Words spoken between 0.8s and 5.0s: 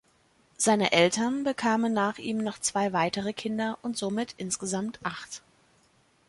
Eltern bekamen nach ihm noch zwei weitere Kinder und somit insgesamt